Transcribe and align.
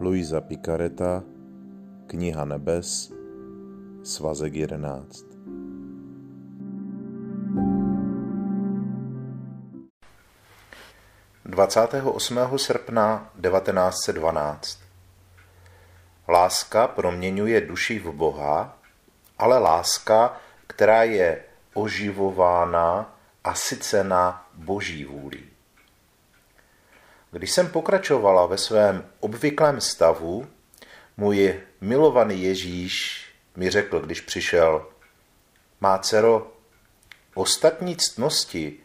Luisa 0.00 0.40
Picareta, 0.40 1.22
Kniha 2.06 2.44
nebes, 2.44 3.12
svazek 4.02 4.54
11. 4.54 5.24
Dvacátého 11.44 12.12
8. 12.12 12.38
srpna 12.56 13.30
1912 13.42 14.78
Láska 16.28 16.88
proměňuje 16.88 17.60
duši 17.60 17.98
v 17.98 18.12
Boha, 18.12 18.78
ale 19.38 19.58
láska, 19.58 20.36
která 20.66 21.02
je 21.02 21.44
oživována 21.74 23.18
a 23.44 23.54
sycena 23.54 24.48
boží 24.54 25.04
vůli. 25.04 25.49
Když 27.30 27.50
jsem 27.50 27.68
pokračovala 27.68 28.46
ve 28.46 28.58
svém 28.58 29.04
obvyklém 29.20 29.80
stavu, 29.80 30.46
můj 31.16 31.60
milovaný 31.80 32.42
Ježíš 32.42 33.24
mi 33.56 33.70
řekl, 33.70 34.00
když 34.00 34.20
přišel, 34.20 34.86
má 35.80 35.98
dcero, 35.98 36.52
ostatní 37.34 37.96
ctnosti, 37.96 38.76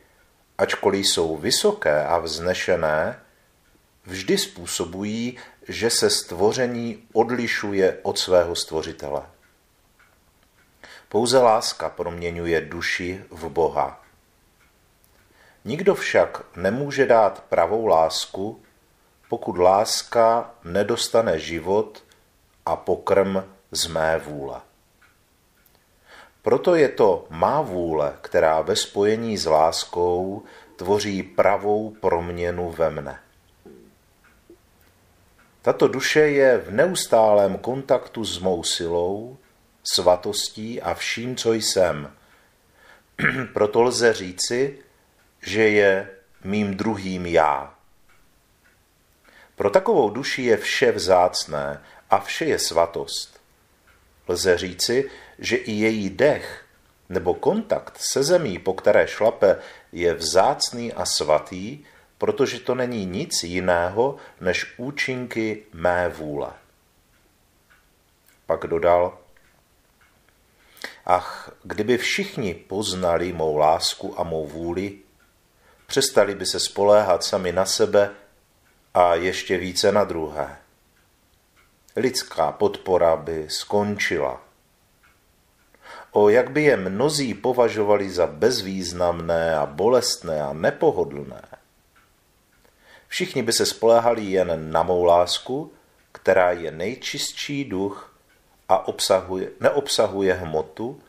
ačkoliv 0.58 1.08
jsou 1.08 1.38
vysoké 1.38 2.06
a 2.06 2.18
vznešené, 2.18 3.22
vždy 4.06 4.38
způsobují, 4.38 5.38
že 5.68 5.90
se 5.90 6.10
stvoření 6.10 7.08
odlišuje 7.14 8.00
od 8.02 8.20
svého 8.20 8.56
stvořitele. 8.56 9.22
Pouze 11.10 11.40
láska 11.40 11.90
proměňuje 11.90 12.62
duši 12.62 13.24
v 13.30 13.50
Boha. 13.50 14.05
Nikdo 15.66 15.96
však 15.96 16.56
nemůže 16.56 17.06
dát 17.06 17.44
pravou 17.50 17.88
lásku, 17.88 18.62
pokud 19.30 19.58
láska 19.58 20.52
nedostane 20.64 21.40
život 21.40 22.04
a 22.66 22.76
pokrm 22.76 23.44
z 23.72 23.88
mé 23.88 24.18
vůle. 24.18 24.62
Proto 26.42 26.76
je 26.76 26.90
to 26.90 27.28
má 27.30 27.62
vůle, 27.62 28.14
která 28.22 28.62
ve 28.62 28.76
spojení 28.76 29.38
s 29.38 29.46
láskou 29.46 30.44
tvoří 30.76 31.24
pravou 31.24 31.90
proměnu 31.90 32.72
ve 32.72 32.90
mne. 32.90 33.20
Tato 35.62 35.88
duše 35.88 36.20
je 36.20 36.58
v 36.58 36.72
neustálém 36.72 37.58
kontaktu 37.58 38.26
s 38.26 38.40
mou 38.40 38.64
silou, 38.64 39.38
svatostí 39.84 40.82
a 40.82 40.94
vším, 40.94 41.36
co 41.36 41.54
jsem. 41.54 42.12
Proto 43.54 43.82
lze 43.82 44.14
říci, 44.14 44.80
že 45.46 45.70
je 45.70 46.10
mým 46.44 46.78
druhým 46.78 47.26
já. 47.26 47.74
Pro 49.56 49.70
takovou 49.70 50.10
duši 50.10 50.44
je 50.44 50.58
vše 50.58 50.92
vzácné 50.92 51.82
a 52.10 52.20
vše 52.20 52.46
je 52.46 52.60
svatost. 52.60 53.42
Lze 54.28 54.58
říci, 54.58 55.10
že 55.40 55.56
i 55.56 55.72
její 55.72 56.10
dech 56.10 56.66
nebo 57.10 57.34
kontakt 57.34 57.98
se 57.98 58.24
zemí, 58.24 58.60
po 58.60 58.74
které 58.74 59.08
šlape, 59.08 59.60
je 59.92 60.14
vzácný 60.14 60.94
a 60.94 61.06
svatý, 61.06 61.86
protože 62.18 62.60
to 62.60 62.76
není 62.76 63.06
nic 63.06 63.44
jiného 63.44 64.16
než 64.42 64.74
účinky 64.78 65.64
mé 65.74 66.10
vůle. 66.10 66.50
Pak 68.46 68.68
dodal, 68.68 69.18
ach, 71.06 71.52
kdyby 71.64 71.98
všichni 71.98 72.54
poznali 72.54 73.34
mou 73.34 73.58
lásku 73.58 74.20
a 74.20 74.24
mou 74.24 74.48
vůli, 74.48 75.05
přestali 75.86 76.36
by 76.36 76.46
se 76.46 76.60
spoléhat 76.60 77.24
sami 77.24 77.52
na 77.52 77.66
sebe 77.66 78.12
a 78.94 79.16
ještě 79.16 79.58
více 79.58 79.92
na 79.92 80.04
druhé. 80.04 80.58
Lidská 81.96 82.52
podpora 82.52 83.16
by 83.16 83.46
skončila. 83.50 84.42
O 86.12 86.30
jak 86.30 86.52
by 86.52 86.64
je 86.64 86.78
mnozí 86.78 87.34
považovali 87.34 88.10
za 88.10 88.28
bezvýznamné 88.28 89.56
a 89.56 89.66
bolestné 89.66 90.42
a 90.42 90.54
nepohodlné. 90.54 91.42
Všichni 93.08 93.44
by 93.44 93.54
se 93.54 93.66
spoléhali 93.66 94.24
jen 94.26 94.72
na 94.72 94.84
mou 94.84 95.04
lásku, 95.04 95.74
která 96.12 96.52
je 96.52 96.72
nejčistší 96.72 97.66
duch 97.66 98.16
a 98.70 98.88
obsahuje, 98.88 99.52
neobsahuje 99.60 100.34
hmotu, 100.34 101.02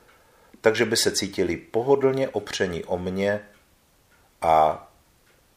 takže 0.61 0.85
by 0.85 0.97
se 0.97 1.13
cítili 1.13 1.57
pohodlně 1.57 2.29
opření 2.29 2.85
o 2.85 2.99
mě 2.99 3.41
a 4.43 4.89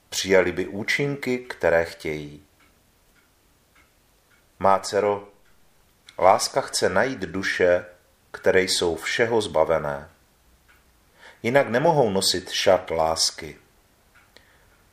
přijali 0.10 0.52
by 0.52 0.68
účinky, 0.68 1.38
které 1.38 1.86
chtějí. 1.86 2.44
Má 4.60 4.80
dcero, 4.80 5.28
láska 6.20 6.62
chce 6.62 6.90
najít 6.90 7.20
duše, 7.20 7.86
které 8.32 8.62
jsou 8.62 8.96
všeho 8.96 9.42
zbavené. 9.42 10.10
Jinak 11.44 11.70
nemohou 11.70 12.10
nosit 12.10 12.50
šat 12.50 12.92
lásky. 12.92 13.58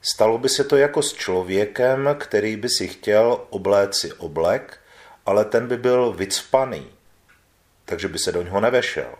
Stalo 0.02 0.38
by 0.38 0.48
se 0.48 0.64
to 0.64 0.76
jako 0.76 1.02
s 1.02 1.12
člověkem, 1.12 2.16
který 2.20 2.56
by 2.56 2.68
si 2.68 2.88
chtěl 2.88 3.46
obléci 3.50 4.12
oblek, 4.12 4.80
ale 5.26 5.44
ten 5.44 5.68
by 5.68 5.76
byl 5.76 6.12
vycpaný, 6.12 6.90
takže 7.84 8.08
by 8.08 8.18
se 8.18 8.32
do 8.32 8.42
něho 8.42 8.60
nevešel. 8.60 9.14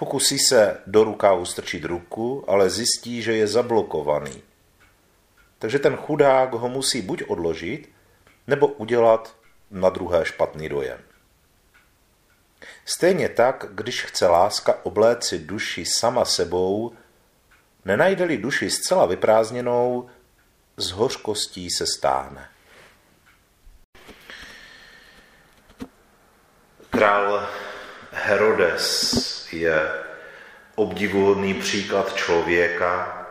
Pokusí 0.00 0.38
se 0.38 0.80
do 0.86 1.04
rukávu 1.04 1.44
strčit 1.44 1.84
ruku, 1.84 2.44
ale 2.48 2.70
zjistí, 2.70 3.22
že 3.22 3.36
je 3.36 3.46
zablokovaný. 3.46 4.42
Takže 5.58 5.78
ten 5.78 5.96
chudák 5.96 6.52
ho 6.52 6.68
musí 6.68 7.02
buď 7.02 7.22
odložit, 7.28 7.88
nebo 8.46 8.66
udělat 8.66 9.36
na 9.70 9.90
druhé 9.90 10.24
špatný 10.24 10.68
dojem. 10.68 10.98
Stejně 12.84 13.28
tak, 13.28 13.66
když 13.70 14.04
chce 14.04 14.26
láska 14.26 14.84
obléci 14.84 15.38
duši 15.38 15.84
sama 15.84 16.24
sebou, 16.24 16.92
nenajde-li 17.84 18.38
duši 18.38 18.70
zcela 18.70 19.06
vyprázdněnou, 19.06 20.10
z 20.76 20.90
hořkostí 20.90 21.70
se 21.70 21.86
stáhne. 21.86 22.48
Král 26.90 27.48
Herodes 28.10 29.39
je 29.52 29.90
obdivuhodný 30.74 31.54
příklad 31.54 32.14
člověka, 32.14 33.26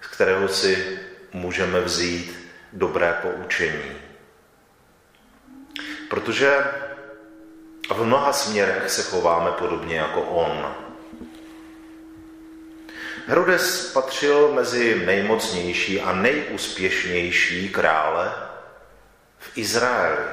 z 0.00 0.06
kterého 0.06 0.48
si 0.48 0.98
můžeme 1.32 1.80
vzít 1.80 2.50
dobré 2.72 3.18
poučení. 3.22 3.92
Protože 6.08 6.64
v 7.94 8.04
mnoha 8.04 8.32
směrech 8.32 8.90
se 8.90 9.02
chováme 9.02 9.50
podobně 9.50 9.96
jako 9.96 10.22
on. 10.22 10.74
Herodes 13.26 13.92
patřil 13.92 14.52
mezi 14.52 15.06
nejmocnější 15.06 16.00
a 16.00 16.12
nejúspěšnější 16.12 17.68
krále 17.68 18.32
v 19.38 19.58
Izraeli. 19.58 20.24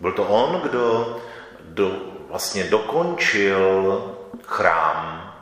Byl 0.00 0.12
to 0.12 0.24
on, 0.24 0.60
kdo 0.60 1.16
do, 1.64 2.17
vlastně 2.28 2.64
dokončil 2.64 4.02
chrám, 4.44 5.34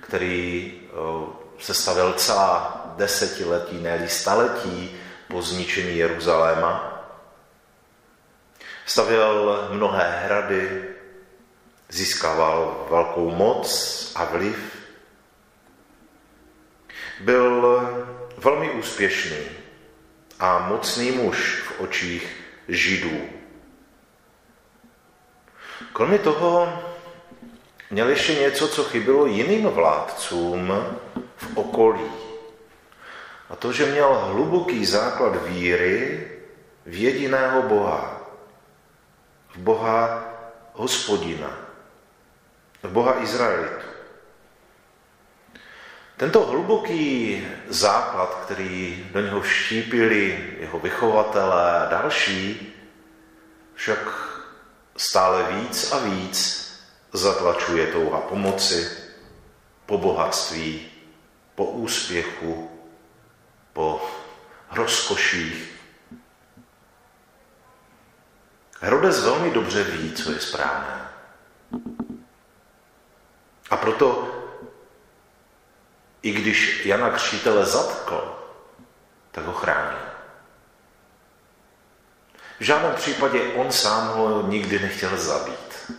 který 0.00 0.74
se 1.58 1.74
stavil 1.74 2.12
celá 2.12 2.82
desetiletí, 2.96 3.82
ne 3.82 4.08
staletí 4.08 4.96
po 5.28 5.42
zničení 5.42 5.96
Jeruzaléma. 5.98 6.92
Stavěl 8.86 9.68
mnohé 9.70 10.20
hrady, 10.24 10.84
získával 11.88 12.86
velkou 12.90 13.30
moc 13.30 14.12
a 14.14 14.24
vliv. 14.24 14.76
Byl 17.20 17.80
velmi 18.38 18.70
úspěšný 18.70 19.36
a 20.40 20.58
mocný 20.58 21.10
muž 21.10 21.62
v 21.66 21.80
očích 21.80 22.42
Židů. 22.68 23.35
Kromě 25.96 26.18
toho 26.18 26.82
měl 27.90 28.08
ještě 28.08 28.34
něco, 28.34 28.68
co 28.68 28.84
chybilo 28.84 29.26
jiným 29.26 29.66
vládcům 29.66 30.72
v 31.36 31.56
okolí. 31.56 32.10
A 33.50 33.56
to, 33.56 33.72
že 33.72 33.86
měl 33.86 34.14
hluboký 34.14 34.86
základ 34.86 35.48
víry 35.48 36.28
v 36.86 37.02
jediného 37.02 37.62
Boha. 37.62 38.20
V 39.48 39.58
Boha 39.58 40.24
hospodina. 40.72 41.58
V 42.82 42.88
Boha 42.88 43.22
Izraelitu. 43.22 43.86
Tento 46.16 46.46
hluboký 46.46 47.46
základ, 47.68 48.34
který 48.44 49.06
do 49.12 49.20
něho 49.20 49.40
vštípili 49.40 50.44
jeho 50.60 50.78
vychovatelé 50.78 51.80
a 51.80 51.88
další, 51.90 52.72
však 53.74 54.25
stále 54.96 55.42
víc 55.52 55.92
a 55.92 55.98
víc 55.98 56.66
zatlačuje 57.12 57.86
touha 57.86 58.20
pomoci, 58.20 58.90
po 59.86 59.98
bohatství, 59.98 60.88
po 61.54 61.64
úspěchu, 61.64 62.70
po 63.72 64.10
rozkoších. 64.70 65.72
Herodes 68.80 69.22
velmi 69.22 69.50
dobře 69.50 69.84
ví, 69.84 70.12
co 70.12 70.32
je 70.32 70.40
správné. 70.40 71.08
A 73.70 73.76
proto, 73.76 74.32
i 76.22 76.32
když 76.32 76.86
Jana 76.86 77.10
Křítele 77.10 77.66
zatkl, 77.66 78.38
tak 79.30 79.44
ho 79.44 79.52
chránil. 79.52 80.15
V 82.60 82.64
žádném 82.64 82.92
případě 82.94 83.40
on 83.56 83.72
sám 83.72 84.08
ho 84.08 84.44
nikdy 84.48 84.78
nechtěl 84.78 85.16
zabít. 85.16 85.92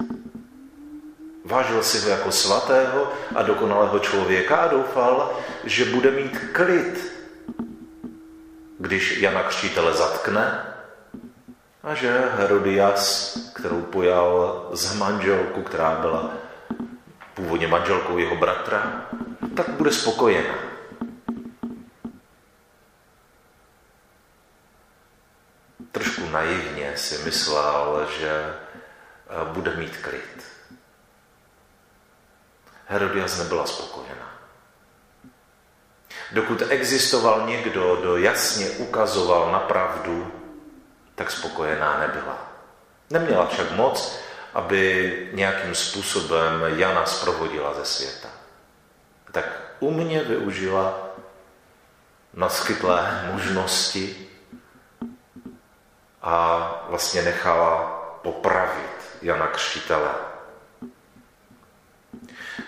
Vážil 1.45 1.83
si 1.83 2.00
ho 2.00 2.09
jako 2.09 2.31
svatého 2.31 3.13
a 3.36 3.42
dokonalého 3.42 4.00
člověka 4.00 4.56
a 4.56 4.68
doufal, 4.68 5.39
že 5.63 5.86
bude 5.86 6.12
mít 6.12 6.38
klid, 6.51 7.13
když 8.80 9.18
Jana 9.21 9.44
Křtítele 9.44 9.94
zatkne 9.94 10.74
a 11.83 11.94
že 11.94 12.24
Herodias, 12.38 13.38
kterou 13.56 13.81
pojal 13.81 14.69
z 14.74 14.95
manželku, 14.95 15.62
která 15.62 15.98
byla 16.01 16.33
původně 17.33 17.68
manželkou 17.68 18.18
jeho 18.18 18.36
bratra, 18.36 19.06
tak 19.56 19.69
bude 19.69 19.92
spokojená. 19.92 20.56
Trošku 25.92 26.30
naivně 26.30 26.98
si 26.98 27.18
myslel, 27.18 28.10
že 28.19 28.30
eh, 28.30 29.54
bude 29.54 29.75
mít 29.75 29.98
klid. 29.98 30.44
Herodias 32.88 33.38
nebyla 33.38 33.68
spokojená. 33.68 34.39
Dokud 36.31 36.62
existoval 36.69 37.48
někdo, 37.48 37.95
kdo 37.95 38.18
jasně 38.18 38.69
ukazoval 38.69 39.51
na 39.51 39.60
pravdu, 39.60 40.31
tak 41.16 41.31
spokojená 41.31 42.00
nebyla. 42.00 42.51
Neměla 43.10 43.45
však 43.45 43.72
moc, 43.72 44.19
aby 44.54 45.30
nějakým 45.33 45.75
způsobem 45.75 46.62
Jana 46.75 47.06
zprovodila 47.06 47.74
ze 47.74 47.86
světa. 47.86 48.30
Tak 49.31 49.45
umně 49.80 50.24
využila 50.24 51.10
naskytlé 52.33 53.30
možnosti 53.31 54.28
a 56.28 56.86
vlastně 56.90 57.22
nechala 57.22 57.80
popravit 58.22 59.18
Jana 59.22 59.48
Křtitele. 59.48 60.16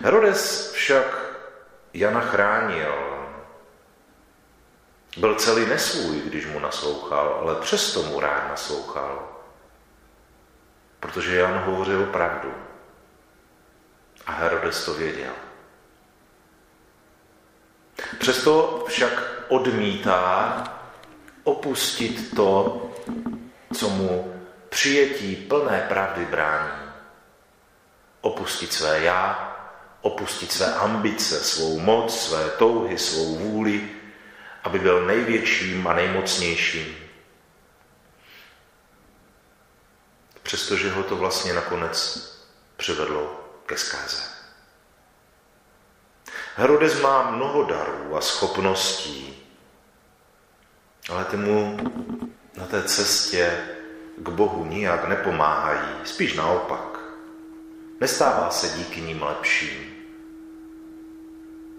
Herodes 0.00 0.72
však 0.72 1.34
Jana 1.94 2.20
chránil. 2.20 2.94
Byl 5.16 5.34
celý 5.34 5.66
nesvůj, 5.66 6.20
když 6.20 6.46
mu 6.46 6.58
naslouchal, 6.58 7.38
ale 7.40 7.54
přesto 7.54 8.02
mu 8.02 8.20
rád 8.20 8.48
naslouchal. 8.48 9.28
Protože 11.00 11.36
Jan 11.36 11.58
hovořil 11.58 12.06
pravdu. 12.06 12.54
A 14.26 14.32
Herodes 14.32 14.84
to 14.84 14.94
věděl. 14.94 15.32
Přesto 18.18 18.84
však 18.88 19.12
odmítá 19.48 20.64
opustit 21.44 22.34
to, 22.36 22.86
co 23.74 23.88
mu 23.88 24.42
přijetí 24.68 25.36
plné 25.36 25.86
pravdy 25.88 26.24
brání. 26.24 26.90
Opustit 28.20 28.72
své 28.72 29.00
já, 29.00 29.56
opustit 30.00 30.52
své 30.52 30.74
ambice, 30.74 31.44
svou 31.44 31.78
moc, 31.78 32.20
své 32.20 32.48
touhy, 32.50 32.98
svou 32.98 33.36
vůli, 33.38 33.90
aby 34.64 34.78
byl 34.78 35.06
největším 35.06 35.86
a 35.86 35.94
nejmocnějším. 35.94 36.96
Přestože 40.42 40.90
ho 40.90 41.02
to 41.02 41.16
vlastně 41.16 41.52
nakonec 41.52 42.26
přivedlo 42.76 43.50
ke 43.66 43.76
zkáze. 43.76 44.22
Herodes 46.56 47.00
má 47.00 47.30
mnoho 47.30 47.64
darů 47.64 48.16
a 48.16 48.20
schopností, 48.20 49.46
ale 51.10 51.24
ty 51.24 51.36
mu 51.36 51.76
na 52.56 52.66
té 52.66 52.82
cestě 52.82 53.64
k 54.16 54.28
Bohu 54.28 54.64
nijak 54.64 55.08
nepomáhají, 55.08 55.88
spíš 56.04 56.34
naopak. 56.34 56.98
Nestává 58.00 58.50
se 58.50 58.78
díky 58.78 59.00
ním 59.00 59.22
lepším, 59.22 59.96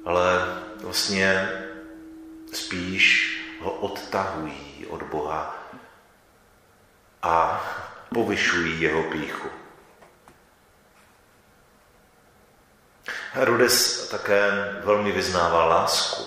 ale 0.05 0.23
vlastně 0.81 1.49
spíš 2.53 3.37
ho 3.61 3.71
odtahují 3.71 4.85
od 4.89 5.03
Boha 5.03 5.67
a 7.21 7.63
povyšují 8.13 8.81
jeho 8.81 9.03
píchu. 9.03 9.49
Herodes 13.33 14.07
také 14.09 14.51
velmi 14.83 15.11
vyznával 15.11 15.69
lásku. 15.69 16.23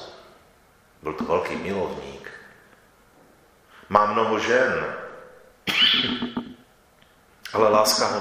Byl 1.02 1.12
to 1.12 1.24
velký 1.24 1.56
milovník. 1.56 2.23
Má 3.88 4.06
mnoho 4.06 4.38
žen, 4.38 4.84
ale 7.52 7.68
láska 7.68 8.06
ho 8.06 8.20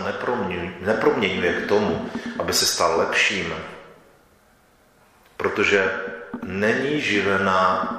neproměňuje 0.82 1.54
k 1.62 1.68
tomu, 1.68 2.10
aby 2.40 2.54
se 2.54 2.66
stal 2.66 2.98
lepším, 2.98 3.54
protože 5.38 5.92
není 6.44 7.02
živená 7.02 7.90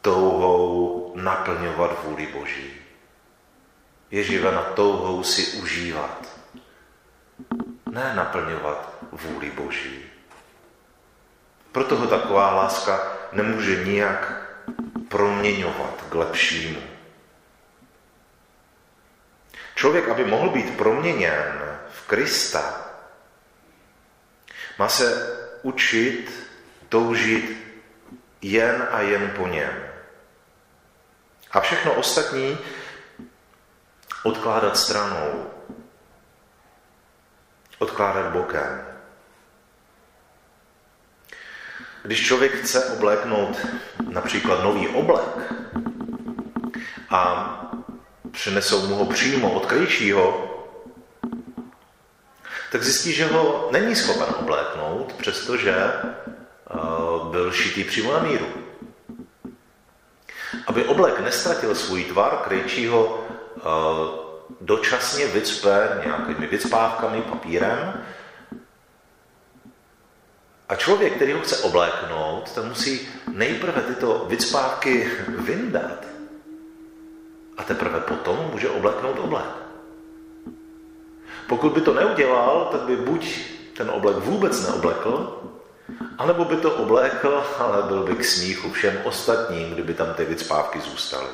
touhou 0.00 1.12
naplňovat 1.16 2.04
vůli 2.04 2.26
Boží. 2.26 2.70
Je 4.10 4.22
živena 4.22 4.62
touhou 4.62 5.22
si 5.22 5.60
užívat, 5.62 6.26
ne 7.90 8.12
naplňovat 8.14 8.94
vůli 9.12 9.50
Boží. 9.50 10.04
Proto 11.72 11.96
ho 11.96 12.06
taková 12.06 12.54
láska 12.54 13.12
nemůže 13.32 13.84
nijak 13.84 14.51
proměňovat 15.12 16.04
k 16.08 16.14
lepšímu. 16.14 16.82
Člověk, 19.74 20.08
aby 20.08 20.24
mohl 20.24 20.50
být 20.50 20.76
proměněn 20.76 21.78
v 21.92 22.06
Krista, 22.06 22.90
má 24.78 24.88
se 24.88 25.36
učit 25.62 26.48
toužit 26.88 27.56
jen 28.42 28.88
a 28.90 29.00
jen 29.00 29.30
po 29.36 29.46
něm. 29.46 29.88
A 31.50 31.60
všechno 31.60 31.94
ostatní 31.94 32.58
odkládat 34.22 34.76
stranou, 34.76 35.50
odkládat 37.78 38.32
bokem. 38.32 38.91
Když 42.02 42.26
člověk 42.26 42.52
chce 42.54 42.84
obléknout 42.84 43.66
například 44.10 44.64
nový 44.64 44.88
oblek 44.88 45.52
a 47.10 47.48
přinesou 48.30 48.86
mu 48.86 48.94
ho 48.94 49.06
přímo 49.06 49.50
od 49.50 49.66
krejčího, 49.66 50.48
tak 52.72 52.82
zjistí, 52.82 53.12
že 53.12 53.26
ho 53.26 53.68
není 53.72 53.96
schopen 53.96 54.34
obléknout, 54.38 55.12
přestože 55.12 55.74
eh, 55.74 56.76
byl 57.30 57.52
šitý 57.52 57.84
přímo 57.84 58.12
na 58.12 58.18
míru. 58.18 58.46
Aby 60.66 60.84
oblek 60.84 61.20
nestratil 61.20 61.74
svůj 61.74 62.04
tvar, 62.04 62.36
krejčího 62.36 63.26
eh, 63.56 63.60
dočasně 64.60 65.26
vycpe 65.26 66.00
nějakými 66.04 66.46
vycpávkami, 66.46 67.22
papírem. 67.22 68.04
A 70.72 70.76
člověk, 70.76 71.12
který 71.12 71.32
ho 71.32 71.40
chce 71.40 71.56
obléknout, 71.56 72.52
ten 72.52 72.68
musí 72.68 73.08
nejprve 73.32 73.82
tyto 73.82 74.24
vycpávky 74.28 75.10
vyndat. 75.28 76.06
A 77.56 77.62
teprve 77.62 78.00
potom 78.00 78.48
může 78.52 78.70
obléknout 78.70 79.18
oblek. 79.18 79.44
Pokud 81.46 81.72
by 81.72 81.80
to 81.80 81.94
neudělal, 81.94 82.68
tak 82.72 82.80
by 82.80 82.96
buď 82.96 83.40
ten 83.76 83.90
oblek 83.90 84.16
vůbec 84.16 84.62
neoblekl, 84.62 85.42
anebo 86.18 86.44
by 86.44 86.56
to 86.56 86.74
oblékl, 86.74 87.44
ale 87.58 87.82
byl 87.82 88.02
by 88.02 88.14
k 88.14 88.24
smíchu 88.24 88.72
všem 88.72 89.00
ostatním, 89.04 89.70
kdyby 89.70 89.94
tam 89.94 90.14
ty 90.14 90.24
vycpávky 90.24 90.80
zůstaly. 90.80 91.30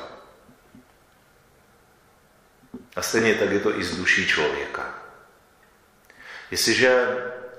A 2.95 3.01
stejně 3.01 3.33
tak 3.33 3.51
je 3.51 3.59
to 3.59 3.79
i 3.79 3.83
z 3.83 3.97
duší 3.97 4.27
člověka. 4.27 4.95
Jestliže 6.51 7.07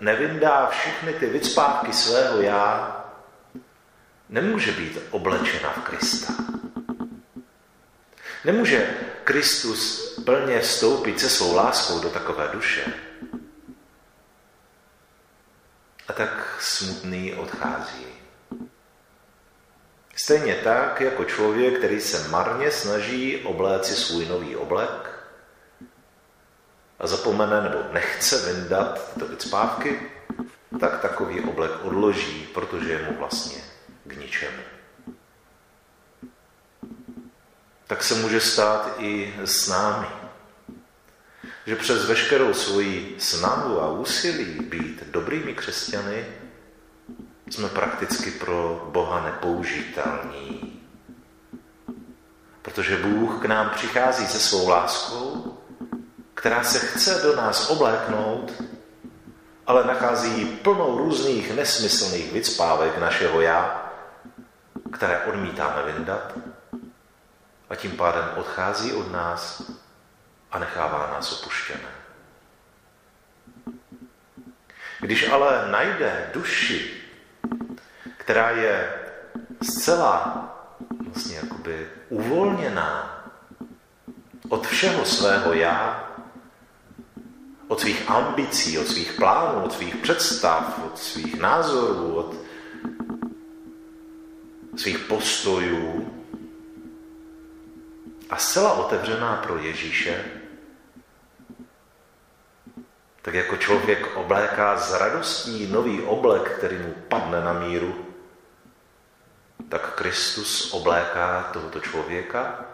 nevyndá 0.00 0.66
všechny 0.66 1.12
ty 1.12 1.26
vycpávky 1.26 1.92
svého 1.92 2.42
já, 2.42 2.96
nemůže 4.28 4.72
být 4.72 4.98
oblečena 5.10 5.70
v 5.70 5.80
Krista. 5.80 6.32
Nemůže 8.44 8.94
Kristus 9.24 10.14
plně 10.24 10.60
vstoupit 10.60 11.20
se 11.20 11.30
svou 11.30 11.54
láskou 11.54 11.98
do 11.98 12.10
takové 12.10 12.48
duše. 12.52 12.92
A 16.08 16.12
tak 16.12 16.56
smutný 16.60 17.34
odchází. 17.34 18.06
Stejně 20.16 20.54
tak, 20.54 21.00
jako 21.00 21.24
člověk, 21.24 21.78
který 21.78 22.00
se 22.00 22.28
marně 22.28 22.70
snaží 22.70 23.40
obléci 23.44 23.94
svůj 23.94 24.26
nový 24.26 24.56
oblek, 24.56 25.19
a 27.00 27.06
zapomene 27.06 27.60
nebo 27.60 27.78
nechce 27.92 28.52
vyndat 28.52 29.12
tyto 29.14 29.26
vycpávky, 29.26 30.10
tak 30.80 31.00
takový 31.00 31.40
oblek 31.40 31.70
odloží, 31.82 32.48
protože 32.54 32.92
je 32.92 33.02
mu 33.10 33.18
vlastně 33.18 33.62
k 34.04 34.16
ničemu. 34.16 34.62
Tak 37.86 38.02
se 38.02 38.14
může 38.14 38.40
stát 38.40 38.94
i 38.98 39.34
s 39.44 39.68
námi. 39.68 40.06
Že 41.66 41.76
přes 41.76 42.06
veškerou 42.06 42.54
svoji 42.54 43.16
snahu 43.18 43.80
a 43.80 43.90
úsilí 43.90 44.60
být 44.60 45.04
dobrými 45.06 45.54
křesťany 45.54 46.26
jsme 47.50 47.68
prakticky 47.68 48.30
pro 48.30 48.88
Boha 48.92 49.24
nepoužitelní. 49.24 50.80
Protože 52.62 52.96
Bůh 52.96 53.42
k 53.42 53.44
nám 53.44 53.70
přichází 53.70 54.26
se 54.26 54.38
svou 54.38 54.68
láskou, 54.68 55.49
která 56.40 56.64
se 56.64 56.78
chce 56.78 57.22
do 57.22 57.36
nás 57.36 57.70
obléknout, 57.70 58.52
ale 59.66 59.84
nachází 59.84 60.44
plnou 60.44 60.98
různých 60.98 61.54
nesmyslných 61.54 62.32
vycpávek 62.32 62.98
našeho 62.98 63.40
já, 63.40 63.92
které 64.92 65.24
odmítáme 65.24 65.92
vyndat 65.92 66.32
a 67.70 67.74
tím 67.74 67.90
pádem 67.90 68.24
odchází 68.36 68.92
od 68.92 69.12
nás 69.12 69.62
a 70.52 70.58
nechává 70.58 71.10
nás 71.12 71.32
opuštěné. 71.32 71.90
Když 75.00 75.28
ale 75.28 75.68
najde 75.70 76.30
duši, 76.34 77.00
která 78.16 78.50
je 78.50 78.92
zcela 79.62 80.48
vlastně 81.00 81.36
jakoby 81.36 81.88
uvolněná 82.08 83.24
od 84.48 84.66
všeho 84.66 85.04
svého 85.04 85.52
já, 85.52 86.09
od 87.70 87.80
svých 87.80 88.10
ambicí, 88.10 88.78
od 88.78 88.86
svých 88.86 89.12
plánů, 89.12 89.62
od 89.62 89.72
svých 89.72 89.96
představ, 89.96 90.78
od 90.86 90.98
svých 90.98 91.38
názorů, 91.38 92.14
od 92.14 92.34
svých 94.76 94.98
postojů. 94.98 96.10
A 98.30 98.36
zcela 98.36 98.72
otevřená 98.72 99.36
pro 99.36 99.58
Ježíše, 99.58 100.24
tak 103.22 103.34
jako 103.34 103.56
člověk 103.56 104.16
obléká 104.16 104.78
z 104.78 104.92
radostí 104.92 105.66
nový 105.66 106.02
oblek, 106.02 106.58
který 106.58 106.78
mu 106.78 106.94
padne 107.08 107.44
na 107.44 107.52
míru, 107.52 108.06
tak 109.68 109.94
Kristus 109.94 110.72
obléká 110.72 111.50
tohoto 111.52 111.80
člověka 111.80 112.64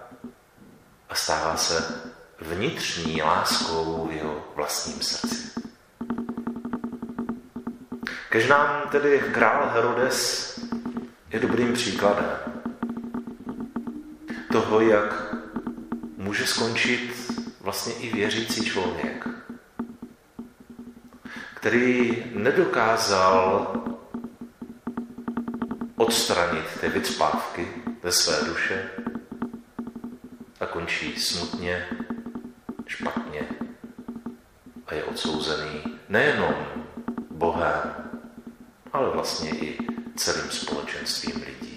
a 1.08 1.14
stává 1.14 1.56
se 1.56 2.02
vnitřní 2.40 3.22
láskou 3.22 4.08
v 4.10 4.12
jeho 4.12 4.44
vlastním 4.54 5.00
srdci. 5.00 5.60
Kež 8.28 8.48
nám 8.48 8.88
tedy 8.90 9.22
král 9.32 9.70
Herodes 9.74 10.46
je 11.30 11.40
dobrým 11.40 11.72
příkladem 11.72 12.38
toho, 14.52 14.80
jak 14.80 15.34
může 16.16 16.46
skončit 16.46 17.32
vlastně 17.60 17.92
i 17.94 18.14
věřící 18.14 18.64
člověk, 18.64 19.28
který 21.54 22.24
nedokázal 22.34 23.74
odstranit 25.96 26.64
ty 26.80 26.88
vycpávky 26.88 27.68
ze 28.02 28.12
své 28.12 28.48
duše 28.48 28.90
a 30.60 30.66
končí 30.66 31.20
smutně, 31.20 31.86
odsouzený 35.16 35.80
nejenom 36.08 36.54
Bohem, 37.30 37.94
ale 38.92 39.10
vlastně 39.10 39.50
i 39.50 39.78
celým 40.16 40.50
společenstvím 40.50 41.36
lidí. 41.46 41.75